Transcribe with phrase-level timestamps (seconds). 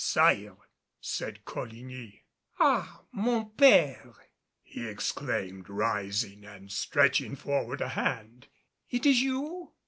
[0.03, 0.57] "Sire,"
[0.99, 2.23] said Coligny.
[2.59, 4.15] "Ah, mon père,"
[4.63, 8.47] he exclaimed, rising and stretching forward a hand.
[8.89, 9.73] "It is you?